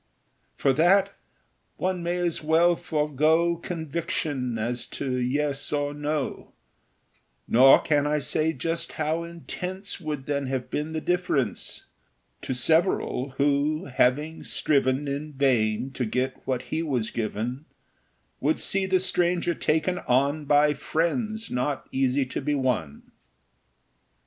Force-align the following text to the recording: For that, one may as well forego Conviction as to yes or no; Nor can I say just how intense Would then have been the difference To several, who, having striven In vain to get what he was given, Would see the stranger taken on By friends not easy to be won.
For 0.55 0.73
that, 0.73 1.13
one 1.77 2.01
may 2.01 2.17
as 2.17 2.43
well 2.43 2.75
forego 2.75 3.57
Conviction 3.57 4.57
as 4.57 4.87
to 4.87 5.15
yes 5.17 5.71
or 5.71 5.93
no; 5.93 6.53
Nor 7.47 7.83
can 7.83 8.07
I 8.07 8.17
say 8.17 8.51
just 8.51 8.93
how 8.93 9.23
intense 9.23 9.99
Would 10.01 10.25
then 10.25 10.47
have 10.47 10.71
been 10.71 10.93
the 10.93 11.01
difference 11.01 11.85
To 12.41 12.55
several, 12.55 13.35
who, 13.37 13.85
having 13.95 14.43
striven 14.43 15.07
In 15.07 15.33
vain 15.33 15.91
to 15.91 16.05
get 16.07 16.41
what 16.47 16.63
he 16.73 16.81
was 16.81 17.11
given, 17.11 17.65
Would 18.39 18.59
see 18.59 18.87
the 18.87 18.99
stranger 18.99 19.53
taken 19.53 19.99
on 19.99 20.45
By 20.45 20.73
friends 20.73 21.51
not 21.51 21.87
easy 21.91 22.25
to 22.25 22.41
be 22.41 22.55
won. 22.55 23.11